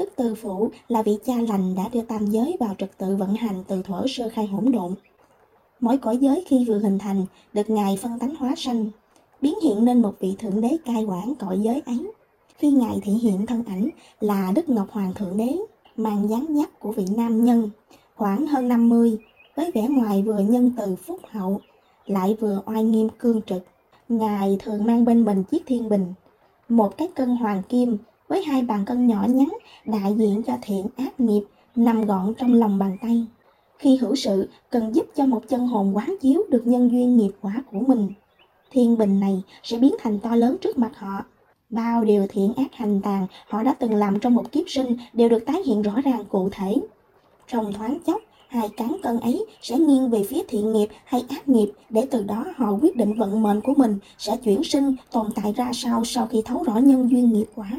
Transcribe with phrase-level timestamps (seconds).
[0.00, 3.34] Đức Từ Phụ là vị cha lành đã đưa tam giới vào trật tự vận
[3.34, 4.94] hành từ thuở sơ khai hỗn độn.
[5.80, 8.90] Mỗi cõi giới khi vừa hình thành được Ngài phân tánh hóa sanh,
[9.40, 12.10] biến hiện nên một vị thượng đế cai quản cõi giới ấy.
[12.58, 13.88] Khi Ngài thể hiện thân ảnh
[14.20, 15.56] là Đức Ngọc Hoàng Thượng Đế,
[15.96, 17.70] mang dáng dấp của vị nam nhân,
[18.16, 19.18] khoảng hơn 50,
[19.56, 21.60] với vẻ ngoài vừa nhân từ phúc hậu,
[22.06, 23.64] lại vừa oai nghiêm cương trực.
[24.08, 26.14] Ngài thường mang bên mình chiếc thiên bình,
[26.68, 27.98] một cái cân hoàng kim
[28.30, 29.48] với hai bàn cân nhỏ nhắn
[29.84, 31.42] đại diện cho thiện ác nghiệp
[31.76, 33.26] nằm gọn trong lòng bàn tay.
[33.78, 37.30] Khi hữu sự cần giúp cho một chân hồn quán chiếu được nhân duyên nghiệp
[37.40, 38.08] quả của mình,
[38.70, 41.24] thiên bình này sẽ biến thành to lớn trước mặt họ.
[41.70, 45.28] Bao điều thiện ác hành tàn họ đã từng làm trong một kiếp sinh đều
[45.28, 46.76] được tái hiện rõ ràng cụ thể.
[47.48, 51.48] Trong thoáng chốc, hai cán cân ấy sẽ nghiêng về phía thiện nghiệp hay ác
[51.48, 55.26] nghiệp để từ đó họ quyết định vận mệnh của mình sẽ chuyển sinh tồn
[55.34, 57.70] tại ra sao sau khi thấu rõ nhân duyên nghiệp quả.